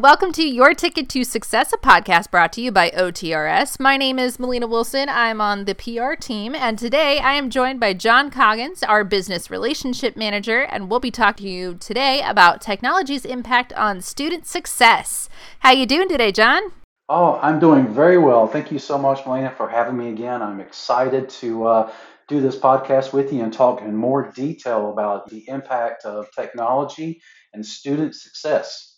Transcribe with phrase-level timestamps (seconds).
[0.00, 3.78] Welcome to Your Ticket to Success, a podcast brought to you by OTRS.
[3.78, 5.10] My name is Melina Wilson.
[5.10, 9.50] I'm on the PR team, and today I am joined by John Coggins, our business
[9.50, 15.28] relationship manager, and we'll be talking to you today about technology's impact on student success.
[15.58, 16.62] How you doing today, John?
[17.10, 18.46] Oh, I'm doing very well.
[18.46, 20.40] Thank you so much, Melina, for having me again.
[20.40, 21.92] I'm excited to uh,
[22.26, 27.20] do this podcast with you and talk in more detail about the impact of technology
[27.52, 28.89] and student success.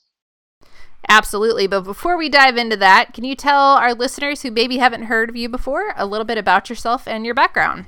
[1.09, 1.67] Absolutely.
[1.67, 5.29] But before we dive into that, can you tell our listeners who maybe haven't heard
[5.29, 7.87] of you before a little bit about yourself and your background?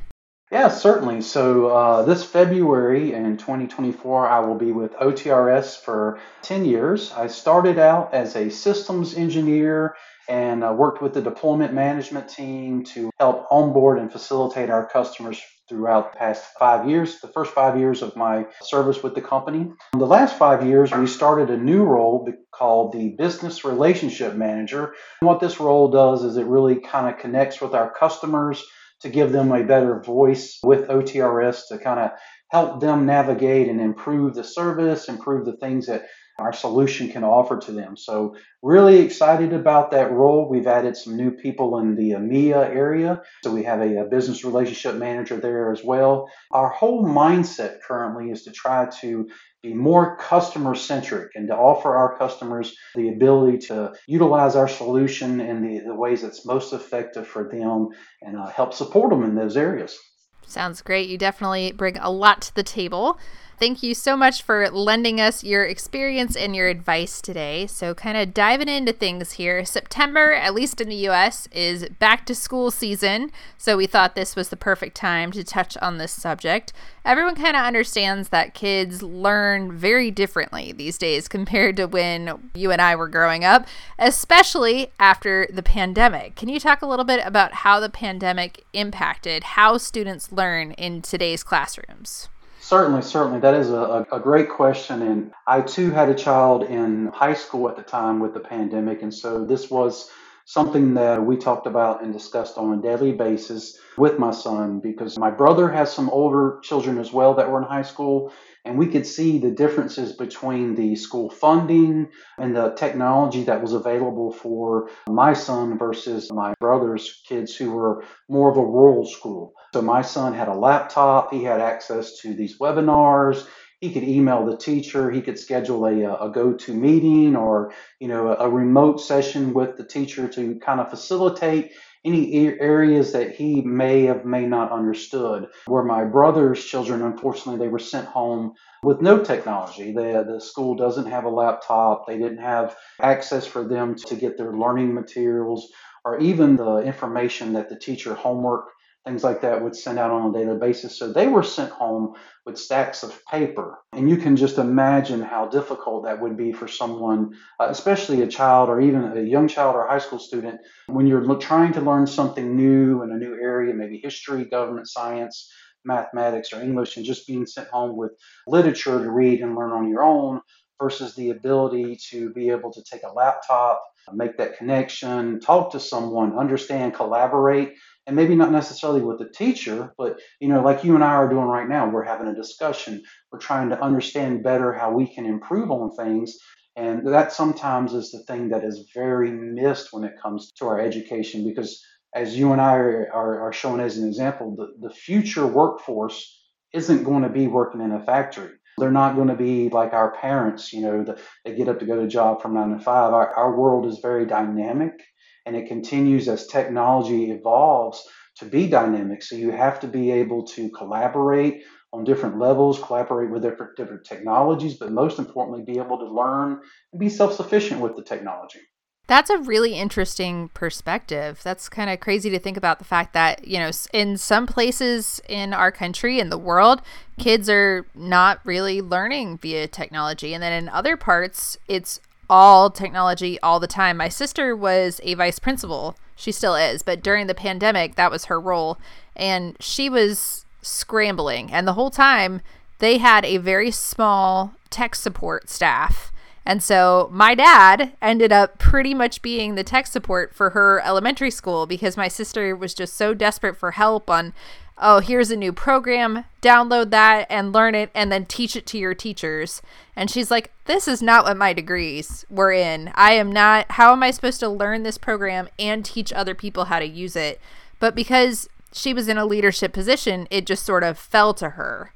[0.50, 1.20] Yeah, certainly.
[1.20, 7.12] So uh, this February in 2024, I will be with OTRS for 10 years.
[7.12, 9.96] I started out as a systems engineer
[10.28, 15.42] and uh, worked with the deployment management team to help onboard and facilitate our customers
[15.68, 19.60] throughout the past five years, the first five years of my service with the company.
[19.92, 24.94] In the last five years, we started a new role called the Business Relationship Manager.
[25.20, 28.62] And what this role does is it really kind of connects with our customers
[29.00, 32.10] to give them a better voice with OTRS to kind of
[32.50, 36.04] help them navigate and improve the service, improve the things that
[36.38, 37.96] our solution can offer to them.
[37.96, 40.48] So, really excited about that role.
[40.48, 43.22] We've added some new people in the EMEA area.
[43.42, 46.28] So, we have a, a, business relationship manager there as well.
[46.50, 49.28] Our whole mindset currently is to try to
[49.62, 55.40] be more customer centric and to offer our customers the ability to utilize our solution
[55.40, 57.88] in the, the ways that's most effective for them
[58.22, 59.98] and uh, help support them in those areas.
[60.46, 61.08] Sounds great.
[61.08, 63.18] You definitely bring a lot to the table.
[63.56, 67.68] Thank you so much for lending us your experience and your advice today.
[67.68, 69.64] So, kind of diving into things here.
[69.64, 73.30] September, at least in the US, is back to school season.
[73.56, 76.72] So, we thought this was the perfect time to touch on this subject.
[77.04, 82.72] Everyone kind of understands that kids learn very differently these days compared to when you
[82.72, 83.68] and I were growing up,
[84.00, 86.34] especially after the pandemic.
[86.34, 91.02] Can you talk a little bit about how the pandemic impacted how students learn in
[91.02, 92.28] today's classrooms?
[92.64, 93.40] Certainly, certainly.
[93.40, 95.02] That is a, a great question.
[95.02, 99.02] And I too had a child in high school at the time with the pandemic.
[99.02, 100.10] And so this was
[100.46, 105.18] something that we talked about and discussed on a daily basis with my son because
[105.18, 108.32] my brother has some older children as well that were in high school
[108.64, 112.08] and we could see the differences between the school funding
[112.38, 118.04] and the technology that was available for my son versus my brother's kids who were
[118.28, 119.52] more of a rural school.
[119.74, 123.46] So my son had a laptop, he had access to these webinars,
[123.80, 128.08] he could email the teacher, he could schedule a, uh, a go-to meeting or you
[128.08, 131.72] know a remote session with the teacher to kind of facilitate
[132.04, 135.48] any areas that he may have may not understood.
[135.66, 139.92] Where my brother's children, unfortunately, they were sent home with no technology.
[139.92, 142.06] The, the school doesn't have a laptop.
[142.06, 145.72] They didn't have access for them to get their learning materials
[146.04, 148.66] or even the information that the teacher homework
[149.04, 150.98] things like that would send out on a daily basis.
[150.98, 152.14] So they were sent home
[152.46, 153.78] with stacks of paper.
[153.92, 158.26] And you can just imagine how difficult that would be for someone, uh, especially a
[158.26, 162.06] child or even a young child or high school student, when you're trying to learn
[162.06, 165.52] something new in a new area, maybe history, government science,
[165.84, 168.12] mathematics, or English, and just being sent home with
[168.46, 170.40] literature to read and learn on your own
[170.80, 173.82] versus the ability to be able to take a laptop,
[174.12, 177.74] make that connection, talk to someone, understand, collaborate
[178.06, 181.28] and maybe not necessarily with the teacher, but you know, like you and I are
[181.28, 183.02] doing right now, we're having a discussion.
[183.32, 186.36] We're trying to understand better how we can improve on things.
[186.76, 190.80] And that sometimes is the thing that is very missed when it comes to our
[190.80, 191.82] education, because
[192.14, 196.42] as you and I are, are, are showing as an example, the, the future workforce
[196.72, 198.50] isn't going to be working in a factory.
[198.76, 201.86] They're not going to be like our parents, you know, the, they get up to
[201.86, 203.12] go to job from nine to five.
[203.12, 205.00] Our, our world is very dynamic
[205.46, 208.06] and it continues as technology evolves
[208.36, 209.22] to be dynamic.
[209.22, 214.04] So you have to be able to collaborate on different levels, collaborate with different, different
[214.04, 216.60] technologies, but most importantly, be able to learn
[216.92, 218.60] and be self sufficient with the technology.
[219.06, 221.40] That's a really interesting perspective.
[221.44, 225.20] That's kind of crazy to think about the fact that, you know, in some places
[225.28, 226.80] in our country, in the world,
[227.18, 230.32] kids are not really learning via technology.
[230.32, 233.96] And then in other parts, it's all technology all the time.
[233.96, 235.96] My sister was a vice principal.
[236.16, 238.78] She still is, but during the pandemic, that was her role.
[239.16, 241.52] And she was scrambling.
[241.52, 242.40] And the whole time,
[242.78, 246.12] they had a very small tech support staff.
[246.46, 251.30] And so my dad ended up pretty much being the tech support for her elementary
[251.30, 254.34] school because my sister was just so desperate for help on
[254.78, 258.78] oh, here's a new program, download that and learn it and then teach it to
[258.78, 259.62] your teachers.
[259.94, 262.90] And she's like, this is not what my degrees were in.
[262.94, 266.64] I am not, how am I supposed to learn this program and teach other people
[266.64, 267.40] how to use it?
[267.78, 271.92] But because she was in a leadership position, it just sort of fell to her.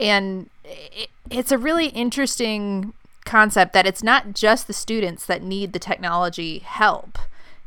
[0.00, 2.92] And it, it's a really interesting
[3.24, 7.18] concept that it's not just the students that need the technology help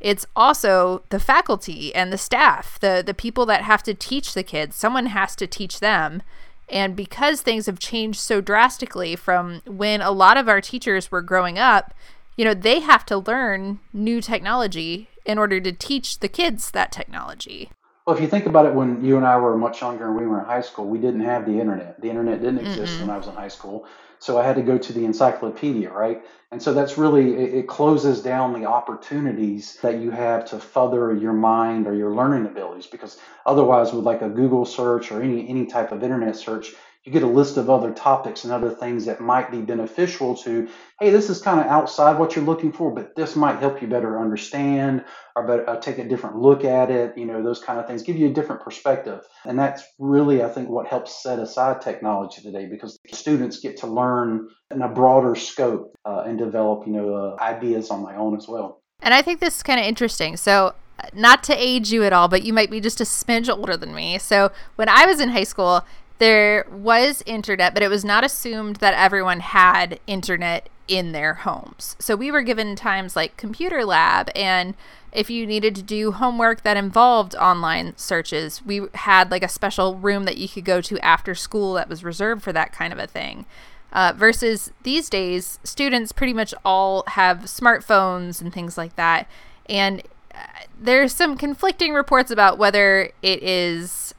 [0.02, 4.44] it's also the faculty and the staff, the the people that have to teach the
[4.44, 4.76] kids.
[4.76, 6.24] Someone has to teach them.
[6.68, 11.22] And because things have changed so drastically from when a lot of our teachers were
[11.22, 11.94] growing up,
[12.38, 16.92] you know, they have to learn new technology in order to teach the kids that
[16.92, 17.70] technology.
[18.08, 20.26] Well, if you think about it, when you and I were much younger and we
[20.26, 22.02] were in high school, we didn't have the internet.
[22.02, 23.86] The internet didn't exist mm when I was in high school.
[24.22, 26.24] So I had to go to the encyclopedia, right?
[26.52, 31.12] And so that's really, it, it closes down the opportunities that you have to further
[31.16, 35.50] your mind or your learning abilities because otherwise, with like a Google search or any,
[35.50, 39.06] any type of internet search, you get a list of other topics and other things
[39.06, 40.68] that might be beneficial to
[41.00, 43.88] hey this is kind of outside what you're looking for but this might help you
[43.88, 45.04] better understand
[45.36, 48.04] or better uh, take a different look at it you know those kind of things
[48.04, 49.22] give you a different perspective.
[49.46, 53.88] And that's really i think what helps set aside technology today because students get to
[53.88, 58.38] learn in a broader scope uh, and develop you know uh, ideas on my own
[58.38, 58.82] as well.
[59.02, 60.38] And i think this is kind of interesting.
[60.38, 60.76] So
[61.14, 63.94] not to age you at all, but you might be just a smidge older than
[63.94, 64.18] me.
[64.20, 65.84] So when I was in high school,
[66.22, 71.96] there was internet, but it was not assumed that everyone had internet in their homes.
[71.98, 74.76] So we were given times like computer lab and
[75.12, 79.96] if you needed to do homework that involved online searches, we had like a special
[79.96, 83.00] room that you could go to after school that was reserved for that kind of
[83.00, 83.48] a thing.
[83.92, 89.28] Uh, versus these days, students pretty much all have smartphones and things like that.
[89.66, 90.04] And
[90.36, 90.46] uh,
[90.80, 94.14] there's some conflicting reports about whether it is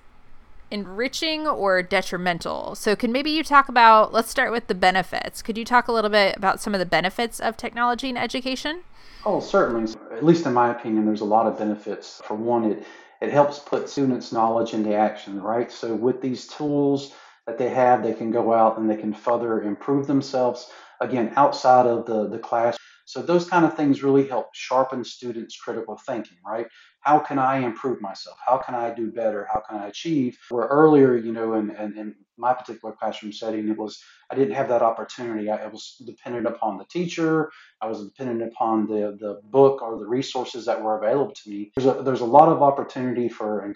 [0.72, 2.74] enriching or detrimental.
[2.74, 5.42] So, can maybe you talk about, let's start with the benefits.
[5.42, 8.82] Could you talk a little bit about some of the benefits of technology in education?
[9.24, 9.92] Oh, certainly.
[10.10, 12.20] At least in my opinion, there's a lot of benefits.
[12.24, 12.86] For one, it,
[13.20, 15.70] it helps put students' knowledge into action, right?
[15.70, 17.12] So, with these tools
[17.46, 20.70] that they have, they can go out and they can further improve themselves,
[21.00, 22.76] again, outside of the, the class.
[23.04, 26.66] So, those kind of things really help sharpen students' critical thinking, right?
[27.02, 28.38] How can I improve myself?
[28.44, 29.46] How can I do better?
[29.52, 30.38] How can I achieve?
[30.49, 34.00] Where earlier, you know, in, in, in my particular classroom setting, it was
[34.31, 35.50] I didn't have that opportunity.
[35.50, 37.50] I, was dependent upon the teacher.
[37.82, 41.72] I was dependent upon the the book or the resources that were available to me.
[41.76, 43.75] There's a, there's a lot of opportunity for in,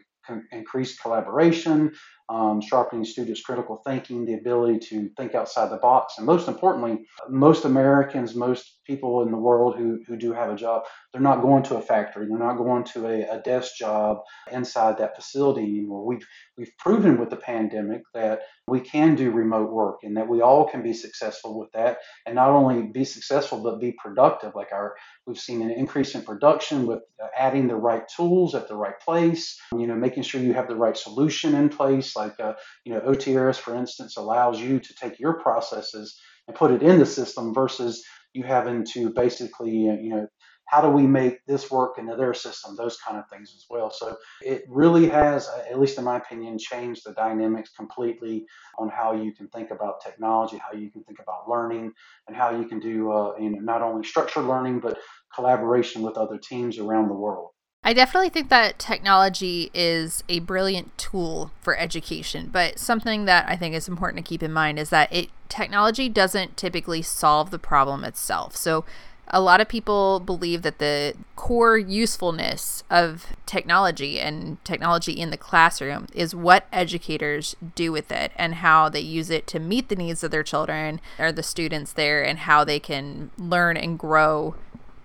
[0.53, 1.93] increased collaboration,
[2.29, 7.07] um, sharpening students' critical thinking, the ability to think outside the box, and most importantly,
[7.29, 10.83] most Americans, most people in the world who, who do have a job,
[11.13, 14.19] they're not going to a factory, they're not going to a, a desk job
[14.53, 16.05] inside that facility anymore.
[16.05, 16.27] We've
[16.57, 20.69] we've proven with the pandemic that we can do remote work and that we all
[20.69, 24.55] can be successful with that, and not only be successful but be productive.
[24.55, 24.97] Like our
[25.27, 27.03] we've seen an increase in production with
[27.37, 29.59] adding the right tools at the right place.
[29.73, 32.55] You know, making sure you have the right solution in place like uh,
[32.85, 36.19] you know OTRS, for instance, allows you to take your processes
[36.49, 40.27] and put it in the system versus you having to basically uh, you know
[40.67, 43.91] how do we make this work into their system those kind of things as well.
[43.91, 48.47] So it really has uh, at least in my opinion changed the dynamics completely
[48.79, 51.93] on how you can think about technology how you can think about learning
[52.27, 54.99] and how you can do uh, you know, not only structured learning but
[55.35, 57.51] collaboration with other teams around the world
[57.87, 63.55] I definitely think that technology is a brilliant tool for education, but something that I
[63.55, 67.61] think is important to keep in mind is that it technology doesn't typically solve the
[67.61, 68.57] problem itself.
[68.57, 68.85] So
[69.29, 75.37] a lot of people believe that the core usefulness of technology and technology in the
[75.37, 79.97] classroom is what educators do with it and how they use it to meet the
[79.97, 84.55] needs of their children or the students there and how they can learn and grow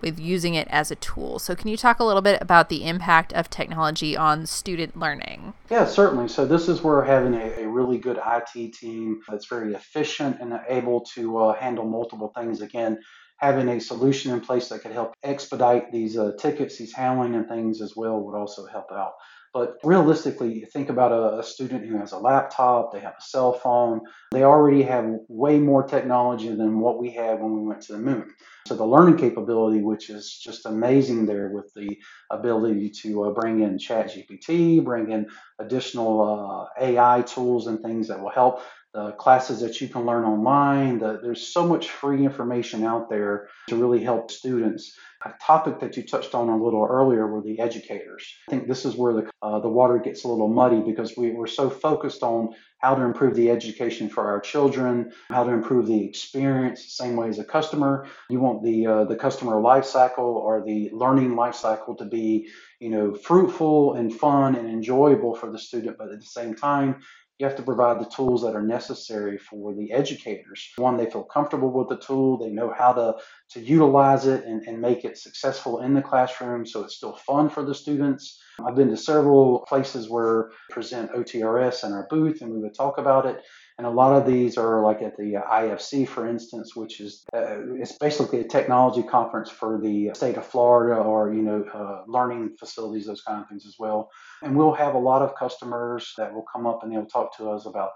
[0.02, 1.38] with using it as a tool.
[1.38, 5.54] So, can you talk a little bit about the impact of technology on student learning?
[5.70, 6.28] Yeah, certainly.
[6.28, 10.60] So, this is where having a, a really good IT team that's very efficient and
[10.68, 12.98] able to uh, handle multiple things again.
[13.42, 17.48] Having a solution in place that could help expedite these uh, tickets, these handling and
[17.48, 19.14] things as well would also help out.
[19.52, 23.52] But realistically, think about a, a, student who has a laptop, they have a cell
[23.52, 27.92] phone, they already have way more technology than what we had when we went to
[27.92, 28.32] the moon.
[28.66, 31.98] So the learning capability, which is just amazing there with the
[32.30, 38.22] ability to uh, bring in ChatGPT, bring in additional uh, AI tools and things that
[38.22, 38.62] will help
[38.94, 40.98] the classes that you can learn online.
[40.98, 44.94] The, there's so much free information out there to really help students
[45.24, 48.34] A topic that you touched on a little earlier were the educators.
[48.48, 51.30] I think this is where the, uh, the water gets a little muddy because we,
[51.30, 55.86] we're so focused on how to improve the education for our children, how to improve
[55.86, 58.08] the experience, same way as a customer.
[58.28, 62.48] You want the uh, the customer life cycle or the learning life cycle to be,
[62.80, 66.96] you know, fruitful and fun and enjoyable for the student, but at the same time,
[67.42, 70.70] you have to provide the tools that are necessary for the educators.
[70.76, 73.16] One, they feel comfortable with the tool, they know how to,
[73.50, 77.48] to utilize it and, and make it successful in the classroom so it's still fun
[77.48, 78.40] for the students.
[78.64, 82.98] I've been to several places where present OTRS in our booth and we would talk
[82.98, 83.42] about it.
[83.78, 87.74] And a lot of these are like at the IFC, for instance, which is uh,
[87.74, 92.56] it's basically a technology conference for the state of Florida or you know uh, learning
[92.58, 94.10] facilities, those kind of things as well.
[94.42, 97.50] And we'll have a lot of customers that will come up and they'll talk to
[97.50, 97.90] us about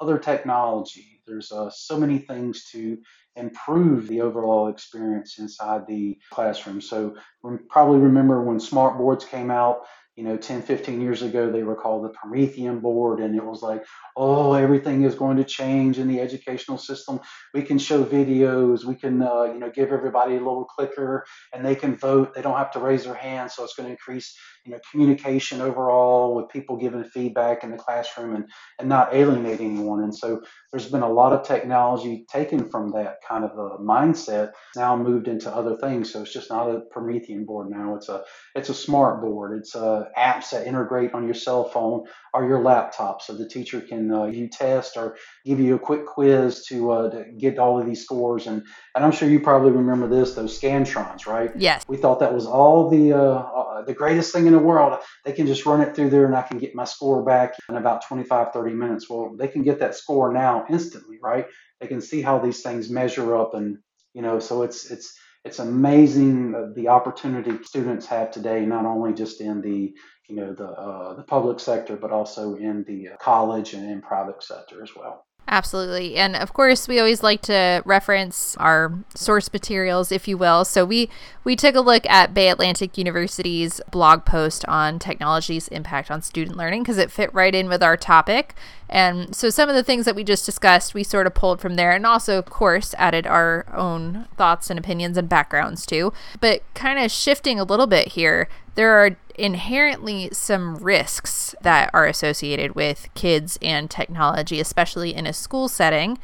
[0.00, 1.22] other technology.
[1.26, 2.98] There's uh, so many things to
[3.36, 6.80] improve the overall experience inside the classroom.
[6.80, 9.82] So we probably remember when smart boards came out
[10.16, 13.62] you know 10 15 years ago they were called the promethean board and it was
[13.62, 13.84] like
[14.16, 17.20] oh everything is going to change in the educational system.
[17.54, 18.84] We can show videos.
[18.84, 22.34] We can uh, you know give everybody a little clicker and they can vote.
[22.34, 24.36] They don't have to raise their hand so it's going to increase
[24.66, 28.44] you know communication overall with people giving feedback in the classroom and
[28.78, 30.02] and not alienate anyone.
[30.02, 34.52] And so there's been a lot of technology taken from that kind of a mindset
[34.76, 36.12] now moved into other things.
[36.12, 37.96] So it's just not a promethean board now.
[37.96, 38.22] It's a
[38.54, 39.58] it's a smart board.
[39.58, 43.80] It's uh, apps that integrate on your cell phone or your laptop so the teacher
[43.80, 47.78] can uh, you test or give you a quick quiz to, uh, to get all
[47.80, 48.62] of these scores and
[48.94, 52.46] and i'm sure you probably remember this those scantrons right yes we thought that was
[52.46, 54.98] all the uh, uh the greatest thing in the world.
[55.24, 57.76] They can just run it through there and I can get my score back in
[57.76, 59.08] about 25, 30 minutes.
[59.08, 61.46] Well, they can get that score now instantly, right?
[61.80, 63.78] They can see how these things measure up and,
[64.14, 69.40] you know, so it's, it's, it's amazing the opportunity students have today, not only just
[69.40, 69.92] in the,
[70.28, 74.42] you know, the, uh, the public sector, but also in the college and in private
[74.42, 75.26] sector as well.
[75.48, 76.16] Absolutely.
[76.16, 80.64] And of course, we always like to reference our source materials, if you will.
[80.64, 81.10] So we
[81.42, 86.56] we took a look at Bay Atlantic University's blog post on technology's impact on student
[86.56, 88.54] learning because it fit right in with our topic.
[88.90, 91.76] And so some of the things that we just discussed, we sort of pulled from
[91.76, 96.12] there and also, of course, added our own thoughts and opinions and backgrounds too.
[96.40, 102.06] But kind of shifting a little bit here, there are inherently some risks that are
[102.06, 106.18] associated with kids and technology, especially in a school setting.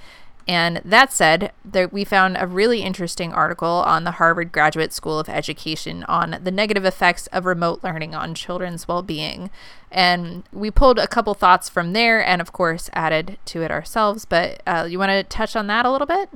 [0.49, 5.19] And that said, there, we found a really interesting article on the Harvard Graduate School
[5.19, 9.50] of Education on the negative effects of remote learning on children's well being.
[9.91, 14.25] And we pulled a couple thoughts from there and, of course, added to it ourselves.
[14.25, 16.29] But uh, you want to touch on that a little bit?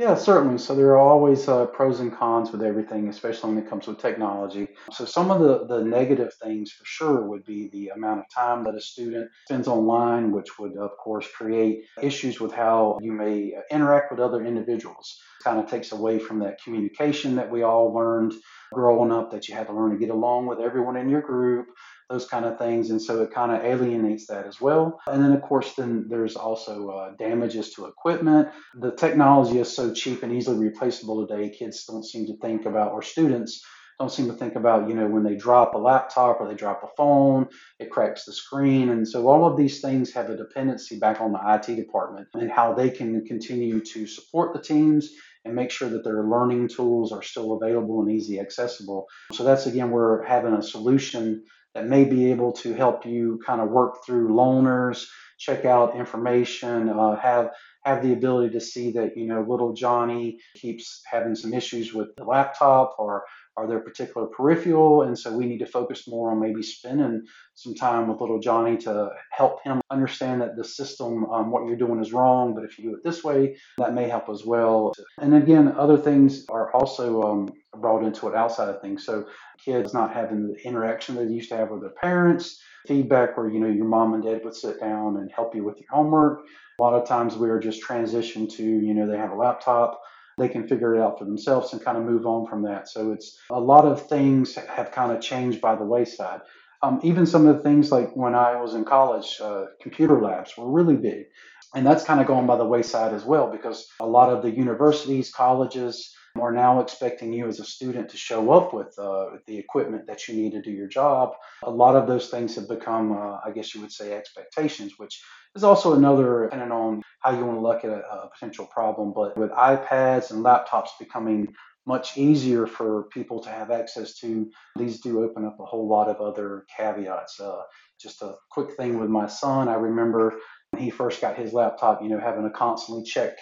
[0.00, 0.56] Yeah, certainly.
[0.56, 3.98] So there are always uh, pros and cons with everything, especially when it comes with
[3.98, 4.68] technology.
[4.92, 8.64] So some of the, the negative things for sure would be the amount of time
[8.64, 13.52] that a student spends online, which would, of course, create issues with how you may
[13.70, 15.20] interact with other individuals.
[15.38, 18.32] It kind of takes away from that communication that we all learned
[18.72, 21.66] growing up that you had to learn to get along with everyone in your group
[22.10, 22.90] those kind of things.
[22.90, 25.00] And so it kind of alienates that as well.
[25.06, 28.48] And then, of course, then there's also uh, damages to equipment.
[28.74, 32.92] The technology is so cheap and easily replaceable today, kids don't seem to think about,
[32.92, 33.64] or students
[34.00, 36.82] don't seem to think about, you know, when they drop a laptop or they drop
[36.82, 37.46] a phone,
[37.78, 38.88] it cracks the screen.
[38.88, 42.50] And so all of these things have a dependency back on the IT department and
[42.50, 45.10] how they can continue to support the teams
[45.44, 49.06] and make sure that their learning tools are still available and easy accessible.
[49.32, 53.60] So that's again, we're having a solution that may be able to help you kind
[53.60, 55.06] of work through loaners,
[55.38, 57.50] check out information, uh, have
[57.84, 62.08] have the ability to see that you know little Johnny keeps having some issues with
[62.16, 63.24] the laptop or
[63.56, 65.02] are there particular peripheral?
[65.02, 67.22] And so we need to focus more on maybe spending
[67.54, 71.76] some time with little johnny to help him understand that the system um, what you're
[71.76, 74.92] doing is wrong but if you do it this way that may help as well.
[75.18, 79.04] And again other things are also um, brought into it outside of things.
[79.04, 79.26] So
[79.62, 83.60] kids not having the interaction they used to have with their parents feedback where you
[83.60, 86.40] know your mom and dad would sit down and help you with your homework.
[86.78, 90.00] A lot of times we are just transitioned to you know they have a laptop
[90.40, 92.88] they can figure it out for themselves and kind of move on from that.
[92.88, 96.40] So it's a lot of things have kind of changed by the wayside.
[96.82, 100.56] Um, even some of the things like when I was in college, uh, computer labs
[100.56, 101.26] were really big.
[101.74, 104.50] And that's kind of going by the wayside as well because a lot of the
[104.50, 109.58] universities, colleges, are now expecting you as a student to show up with uh, the
[109.58, 111.32] equipment that you need to do your job.
[111.64, 115.22] A lot of those things have become, uh, I guess you would say, expectations, which
[115.56, 119.12] is also another, depending on how you want to look at a, a potential problem.
[119.12, 121.48] But with iPads and laptops becoming
[121.86, 124.50] much easier for people to have access to.
[124.76, 127.40] These do open up a whole lot of other caveats.
[127.40, 127.62] Uh,
[128.00, 130.38] just a quick thing with my son, I remember
[130.70, 133.36] when he first got his laptop, you know, having to constantly check,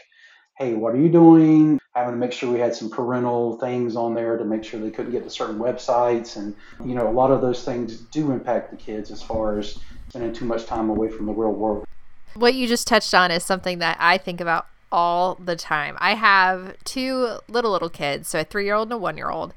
[0.57, 1.79] hey, what are you doing?
[1.99, 4.93] Having to make sure we had some parental things on there to make sure they
[4.93, 6.37] couldn't get to certain websites.
[6.37, 9.81] And, you know, a lot of those things do impact the kids as far as
[10.09, 11.85] spending too much time away from the real world.
[12.35, 15.97] What you just touched on is something that I think about all the time.
[15.99, 19.53] I have two little little kids, so a 3-year-old and a 1-year-old.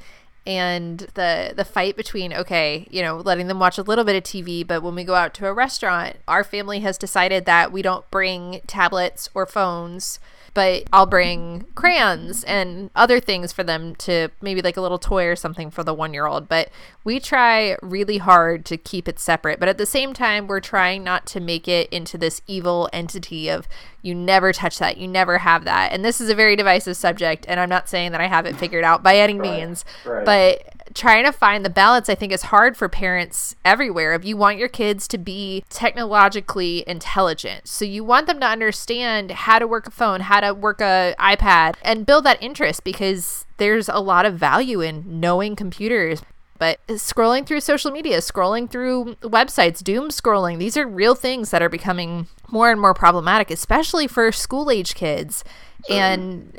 [0.46, 4.24] And the the fight between okay, you know, letting them watch a little bit of
[4.24, 7.82] TV, but when we go out to a restaurant, our family has decided that we
[7.82, 10.20] don't bring tablets or phones
[10.54, 15.28] but I'll bring crayons and other things for them to maybe like a little toy
[15.28, 16.50] or something for the one year old.
[16.50, 16.70] But
[17.04, 19.60] we try really hard to keep it separate.
[19.60, 23.48] But at the same time, we're trying not to make it into this evil entity
[23.48, 23.68] of
[24.02, 25.92] you never touch that, you never have that.
[25.92, 27.46] And this is a very divisive subject.
[27.48, 30.26] And I'm not saying that I have it figured out by any right, means, right.
[30.26, 34.36] but trying to find the balance i think is hard for parents everywhere if you
[34.36, 39.68] want your kids to be technologically intelligent so you want them to understand how to
[39.68, 44.00] work a phone how to work a ipad and build that interest because there's a
[44.00, 46.22] lot of value in knowing computers
[46.62, 51.64] but scrolling through social media, scrolling through websites, doom scrolling, these are real things that
[51.64, 55.44] are becoming more and more problematic, especially for school age kids.
[55.90, 56.56] And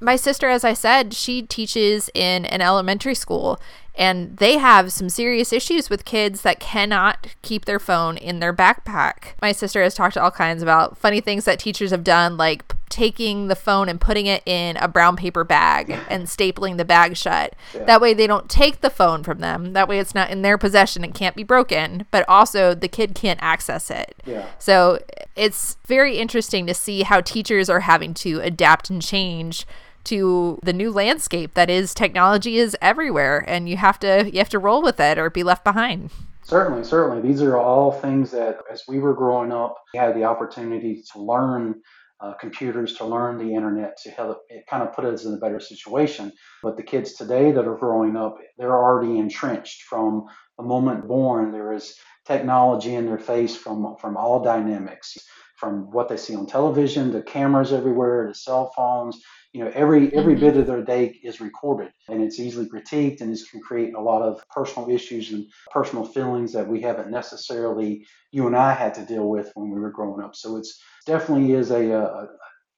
[0.00, 3.60] my sister, as I said, she teaches in an elementary school
[3.96, 8.52] and they have some serious issues with kids that cannot keep their phone in their
[8.52, 9.34] backpack.
[9.40, 12.74] My sister has talked to all kinds about funny things that teachers have done, like
[12.88, 17.16] taking the phone and putting it in a brown paper bag and stapling the bag
[17.16, 17.54] shut.
[17.74, 17.84] Yeah.
[17.84, 19.72] That way they don't take the phone from them.
[19.72, 23.14] That way it's not in their possession and can't be broken, but also the kid
[23.14, 24.22] can't access it.
[24.24, 24.46] Yeah.
[24.58, 25.02] So
[25.34, 29.66] it's very interesting to see how teachers are having to adapt and change
[30.06, 34.48] to the new landscape that is technology is everywhere and you have to you have
[34.50, 36.10] to roll with it or be left behind.
[36.42, 37.28] Certainly, certainly.
[37.28, 41.20] These are all things that as we were growing up, we had the opportunity to
[41.20, 41.80] learn
[42.20, 45.38] uh, computers, to learn the internet, to help it kind of put us in a
[45.38, 46.32] better situation.
[46.62, 51.50] But the kids today that are growing up, they're already entrenched from the moment born.
[51.50, 55.16] There is technology in their face from from all dynamics,
[55.56, 59.20] from what they see on television, the cameras everywhere, the cell phones,
[59.56, 60.44] you know every every mm-hmm.
[60.44, 64.00] bit of their day is recorded and it's easily critiqued and it can create a
[64.00, 68.92] lot of personal issues and personal feelings that we haven't necessarily you and I had
[68.94, 72.28] to deal with when we were growing up so it's definitely is a, a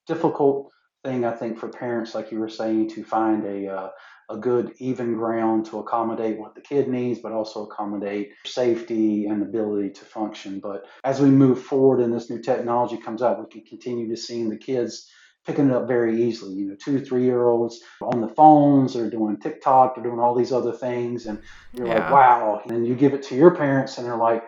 [0.06, 0.70] difficult
[1.04, 3.88] thing I think for parents like you were saying to find a uh,
[4.30, 9.42] a good even ground to accommodate what the kid needs, but also accommodate safety and
[9.42, 10.60] ability to function.
[10.60, 14.16] But as we move forward and this new technology comes out, we can continue to
[14.16, 15.10] see the kids
[15.46, 16.56] picking it up very easily.
[16.56, 20.34] You know, two, three year olds on the phones, they're doing TikTok, they're doing all
[20.34, 21.40] these other things, and
[21.72, 21.94] you're yeah.
[21.94, 22.62] like, wow.
[22.68, 24.44] And you give it to your parents, and they're like,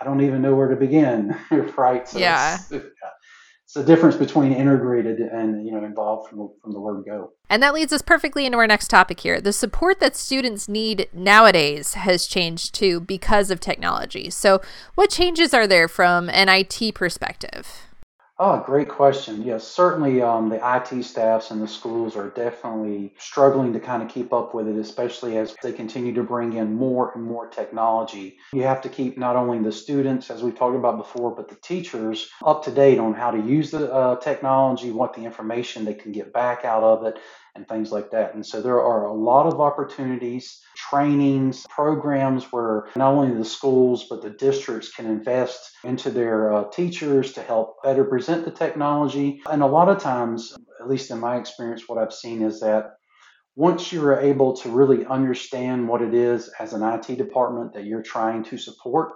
[0.00, 1.36] I don't even know where to begin,
[1.76, 2.06] right?
[2.08, 2.58] So yeah.
[2.70, 2.70] It's,
[3.66, 7.32] it's the difference between integrated and you know involved from from the word go.
[7.50, 9.40] And that leads us perfectly into our next topic here.
[9.40, 14.30] The support that students need nowadays has changed too because of technology.
[14.30, 14.60] So,
[14.94, 17.85] what changes are there from an IT perspective?
[18.38, 19.42] Oh, great question.
[19.44, 24.10] Yes, certainly um, the IT staffs and the schools are definitely struggling to kind of
[24.10, 28.36] keep up with it, especially as they continue to bring in more and more technology.
[28.52, 31.54] You have to keep not only the students, as we've talked about before, but the
[31.54, 35.94] teachers up to date on how to use the uh, technology, what the information they
[35.94, 37.18] can get back out of it,
[37.56, 38.34] and things like that.
[38.34, 44.06] And so there are a lot of opportunities, trainings, programs where not only the schools
[44.08, 49.40] but the districts can invest into their uh, teachers to help better present the technology.
[49.50, 52.92] And a lot of times, at least in my experience, what I've seen is that
[53.56, 58.02] once you're able to really understand what it is as an IT department that you're
[58.02, 59.12] trying to support,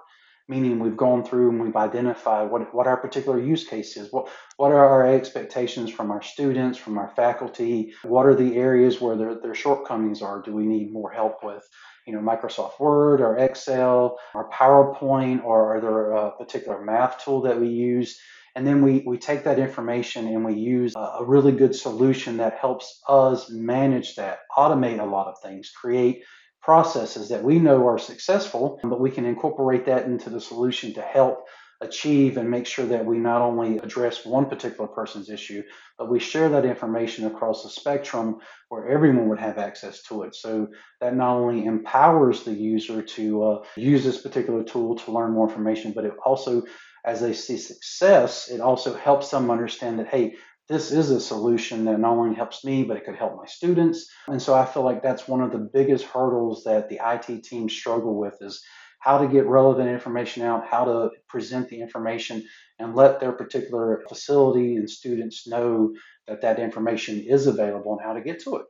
[0.48, 4.12] meaning we've gone through and we've identified what, what our particular use case is.
[4.12, 7.92] What, what are our expectations from our students, from our faculty?
[8.02, 10.42] What are the areas where their, their shortcomings are?
[10.42, 11.62] Do we need more help with?
[12.06, 17.42] You know, Microsoft Word or Excel or PowerPoint, or are there a particular math tool
[17.42, 18.18] that we use?
[18.56, 22.36] And then we, we take that information and we use a, a really good solution
[22.38, 26.24] that helps us manage that, automate a lot of things, create
[26.62, 31.02] processes that we know are successful, but we can incorporate that into the solution to
[31.02, 31.46] help
[31.82, 35.62] achieve and make sure that we not only address one particular person's issue,
[35.96, 40.34] but we share that information across the spectrum where everyone would have access to it.
[40.34, 40.68] So
[41.00, 45.48] that not only empowers the user to uh, use this particular tool to learn more
[45.48, 46.64] information, but it also,
[47.06, 50.34] as they see success, it also helps them understand that, hey,
[50.70, 54.08] this is a solution that not only helps me, but it could help my students.
[54.28, 57.68] And so I feel like that's one of the biggest hurdles that the IT team
[57.68, 58.62] struggle with is
[59.00, 62.46] how to get relevant information out, how to present the information,
[62.78, 65.92] and let their particular facility and students know
[66.28, 68.66] that that information is available and how to get to it.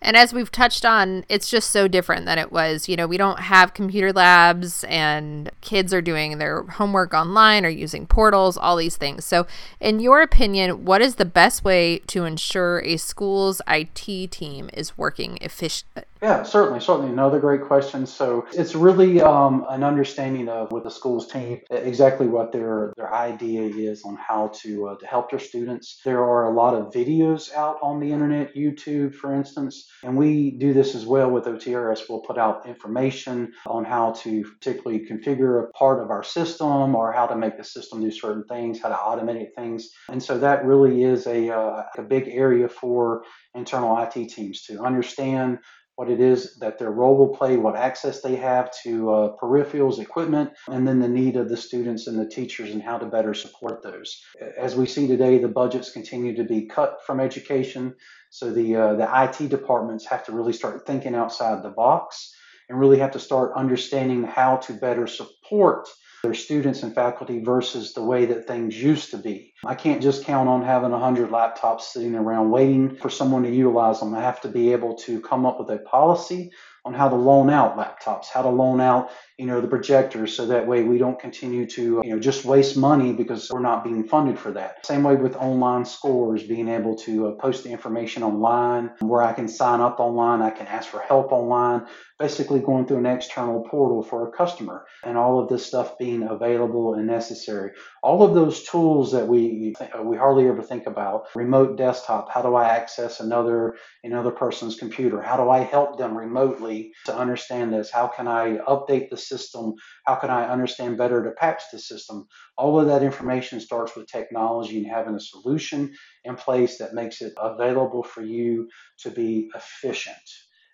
[0.00, 2.88] And as we've touched on, it's just so different than it was.
[2.88, 7.68] You know, we don't have computer labs and kids are doing their homework online or
[7.68, 9.24] using portals, all these things.
[9.24, 9.46] So,
[9.80, 14.96] in your opinion, what is the best way to ensure a school's IT team is
[14.96, 16.04] working efficiently?
[16.20, 17.12] Yeah, certainly, certainly.
[17.12, 18.04] Another great question.
[18.04, 23.14] So it's really um, an understanding of with the school's team exactly what their their
[23.14, 26.00] idea is on how to uh, to help their students.
[26.04, 30.50] There are a lot of videos out on the internet, YouTube, for instance, and we
[30.50, 32.08] do this as well with OTRS.
[32.08, 37.12] We'll put out information on how to particularly configure a part of our system or
[37.12, 40.64] how to make the system do certain things, how to automate things, and so that
[40.64, 43.22] really is a uh, a big area for
[43.54, 45.58] internal IT teams to understand
[45.98, 49.98] what it is that their role will play, what access they have to uh, peripherals,
[49.98, 53.34] equipment, and then the need of the students and the teachers and how to better
[53.34, 54.22] support those.
[54.56, 57.96] As we see today, the budgets continue to be cut from education,
[58.30, 62.32] so the uh, the IT departments have to really start thinking outside the box
[62.68, 65.88] and really have to start understanding how to better support
[66.22, 69.54] their students and faculty versus the way that things used to be.
[69.64, 74.00] I can't just count on having 100 laptops sitting around waiting for someone to utilize
[74.00, 74.14] them.
[74.14, 76.50] I have to be able to come up with a policy
[76.84, 80.46] on how to loan out laptops, how to loan out, you know, the projectors so
[80.46, 84.04] that way we don't continue to, you know, just waste money because we're not being
[84.04, 84.84] funded for that.
[84.86, 89.32] Same way with online scores, being able to uh, post the information online where I
[89.32, 91.86] can sign up online, I can ask for help online,
[92.18, 96.22] basically going through an external portal for a customer and all of this stuff being
[96.24, 97.72] available and necessary.
[98.02, 101.26] All of those tools that we we hardly ever think about.
[101.34, 105.20] Remote desktop, how do I access another another person's computer?
[105.20, 107.90] How do I help them remotely to understand this?
[107.90, 109.74] How can I update the system?
[110.06, 112.26] How can I understand better to patch the system?
[112.56, 115.92] All of that information starts with technology and having a solution
[116.24, 118.68] in place that makes it available for you
[119.02, 120.16] to be efficient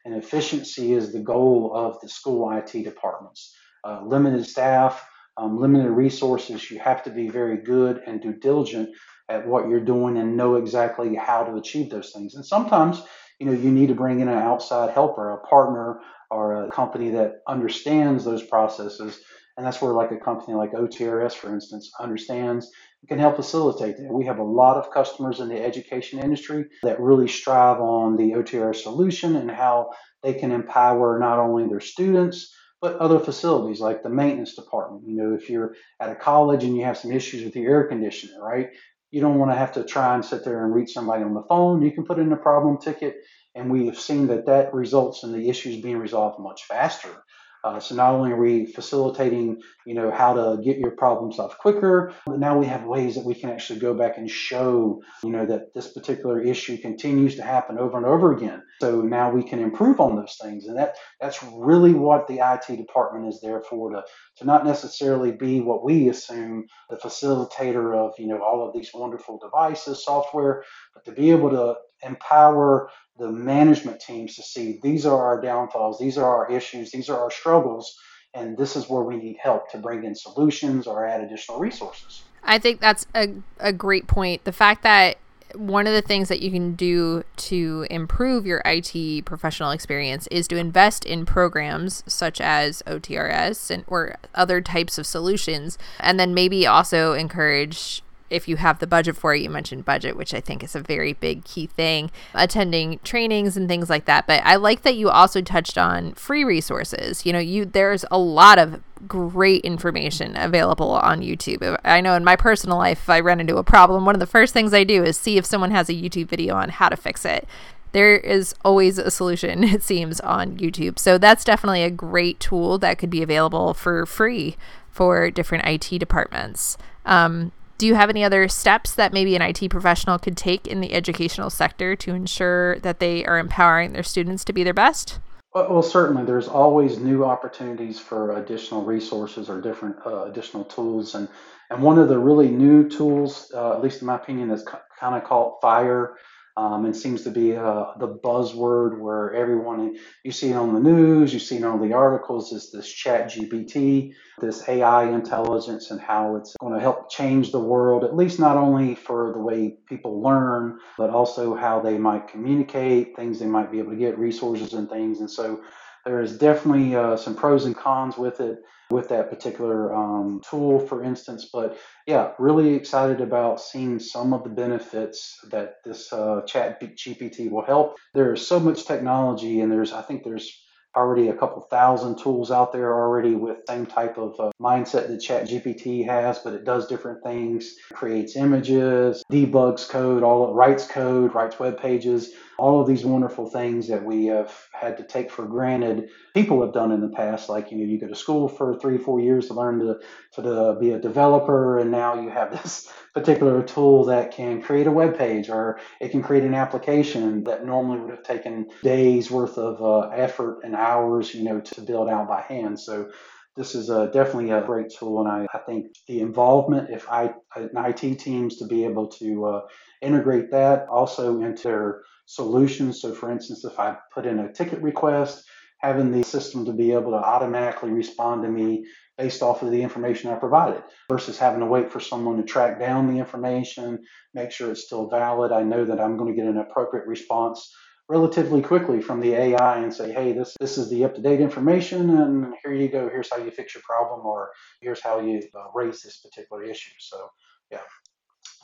[0.04, 3.56] and efficiency is the goal of the school IT departments.
[3.84, 8.90] Uh, limited staff, um, limited resources, you have to be very good and due diligent
[9.28, 12.34] at what you're doing and know exactly how to achieve those things.
[12.34, 13.02] And sometimes,
[13.40, 17.10] you know, you need to bring in an outside helper, a partner, or a company
[17.10, 19.20] that understands those processes.
[19.56, 22.70] And that's where, like a company like OTRS, for instance, understands
[23.08, 24.12] can help facilitate that.
[24.12, 28.32] We have a lot of customers in the education industry that really strive on the
[28.32, 29.90] OTRS solution and how
[30.22, 35.06] they can empower not only their students, but other facilities like the maintenance department.
[35.06, 37.88] You know, if you're at a college and you have some issues with your air
[37.88, 38.70] conditioner, right?
[39.14, 41.44] You don't want to have to try and sit there and reach somebody on the
[41.48, 41.83] phone.
[41.83, 43.16] You can put in a problem ticket,
[43.55, 47.23] and we have seen that that results in the issues being resolved much faster.
[47.64, 51.57] Uh, so not only are we facilitating, you know, how to get your problem solved
[51.57, 55.31] quicker, but now we have ways that we can actually go back and show, you
[55.31, 58.62] know, that this particular issue continues to happen over and over again.
[58.83, 62.77] So now we can improve on those things, and that that's really what the IT
[62.77, 64.05] department is there for to
[64.37, 68.90] to not necessarily be what we assume the facilitator of, you know, all of these
[68.92, 75.06] wonderful devices, software, but to be able to empower the management teams to see these
[75.06, 77.96] are our downfalls, these are our issues, these are our struggles,
[78.34, 82.22] and this is where we need help to bring in solutions or add additional resources.
[82.42, 84.44] I think that's a, a great point.
[84.44, 85.16] The fact that
[85.54, 90.48] one of the things that you can do to improve your IT professional experience is
[90.48, 96.34] to invest in programs such as OTRS and or other types of solutions and then
[96.34, 98.02] maybe also encourage
[98.34, 100.80] if you have the budget for it, you mentioned budget, which I think is a
[100.80, 104.26] very big key thing, attending trainings and things like that.
[104.26, 107.24] But I like that you also touched on free resources.
[107.24, 111.78] You know, you there's a lot of great information available on YouTube.
[111.84, 114.26] I know in my personal life, if I run into a problem, one of the
[114.26, 116.96] first things I do is see if someone has a YouTube video on how to
[116.96, 117.46] fix it.
[117.92, 120.98] There is always a solution, it seems, on YouTube.
[120.98, 124.56] So that's definitely a great tool that could be available for free
[124.90, 126.76] for different IT departments.
[127.04, 130.80] Um, do you have any other steps that maybe an IT professional could take in
[130.80, 135.18] the educational sector to ensure that they are empowering their students to be their best?
[135.54, 141.28] Well, certainly, there's always new opportunities for additional resources or different uh, additional tools, and
[141.70, 144.64] and one of the really new tools, uh, at least in my opinion, is
[144.98, 146.14] kind of called FHIR.
[146.56, 150.80] Um, it seems to be uh, the buzzword where everyone you see it on the
[150.80, 152.52] news, you see it on the articles.
[152.52, 157.60] Is this Chat GPT, this AI intelligence, and how it's going to help change the
[157.60, 158.04] world?
[158.04, 163.16] At least not only for the way people learn, but also how they might communicate,
[163.16, 165.20] things they might be able to get, resources and things.
[165.20, 165.62] And so
[166.04, 168.60] there is definitely uh, some pros and cons with it
[168.94, 171.50] with that particular um, tool, for instance.
[171.52, 171.76] But
[172.07, 177.64] yeah, really excited about seeing some of the benefits that this uh, Chat GPT will
[177.64, 177.96] help.
[178.14, 180.63] There's so much technology, and there's I think there's
[180.96, 185.20] already a couple thousand tools out there already with same type of uh, mindset that
[185.20, 187.76] chat gpt has but it does different things.
[187.92, 192.33] Creates images debugs code all it writes code writes web pages.
[192.57, 196.72] All of these wonderful things that we have had to take for granted people have
[196.72, 197.48] done in the past.
[197.48, 199.98] Like you know you go to school for three four years to learn to,
[200.35, 204.87] to, to be a developer and now you have this particular tool that can create
[204.87, 209.30] a web page or it can create an application that normally would have taken days
[209.30, 212.78] worth of uh, effort and hours, you know, to build out by hand.
[212.78, 213.10] So
[213.56, 217.34] this is a, definitely a great tool, and I, I think the involvement, if I
[217.56, 219.60] IT teams to be able to uh,
[220.02, 223.00] integrate that also into their solutions.
[223.00, 225.44] So, for instance, if I put in a ticket request,
[225.78, 228.84] having the system to be able to automatically respond to me
[229.18, 232.80] based off of the information I provided versus having to wait for someone to track
[232.80, 235.52] down the information, make sure it's still valid.
[235.52, 237.70] I know that I'm going to get an appropriate response
[238.08, 241.40] relatively quickly from the AI and say, hey, this, this is the up to date
[241.40, 243.08] information, and here you go.
[243.08, 246.92] Here's how you fix your problem, or here's how you uh, raise this particular issue.
[246.98, 247.28] So,
[247.70, 247.78] yeah,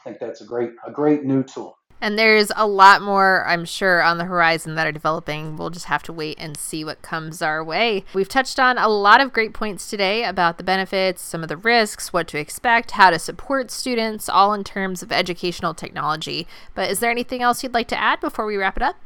[0.00, 1.76] I think that's a great, a great new tool.
[2.02, 5.56] And there's a lot more, I'm sure, on the horizon that are developing.
[5.56, 8.06] We'll just have to wait and see what comes our way.
[8.14, 11.58] We've touched on a lot of great points today about the benefits, some of the
[11.58, 16.46] risks, what to expect, how to support students, all in terms of educational technology.
[16.74, 18.96] But is there anything else you'd like to add before we wrap it up?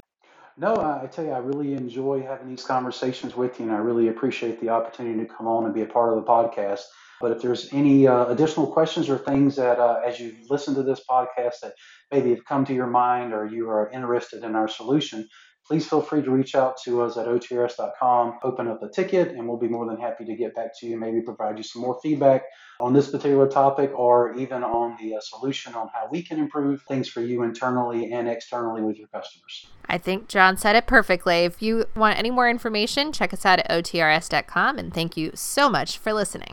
[0.56, 4.08] No, I tell you, I really enjoy having these conversations with you, and I really
[4.08, 6.82] appreciate the opportunity to come on and be a part of the podcast.
[7.20, 10.84] But if there's any uh, additional questions or things that, uh, as you listen to
[10.84, 11.74] this podcast, that
[12.12, 15.28] maybe have come to your mind or you are interested in our solution,
[15.66, 19.48] please feel free to reach out to us at otrs.com, open up a ticket, and
[19.48, 21.98] we'll be more than happy to get back to you, maybe provide you some more
[22.02, 22.42] feedback
[22.80, 26.82] on this particular topic or even on the uh, solution on how we can improve
[26.82, 29.66] things for you internally and externally with your customers.
[29.86, 31.44] I think John said it perfectly.
[31.44, 35.68] If you want any more information, check us out at otrs.com, and thank you so
[35.68, 36.52] much for listening.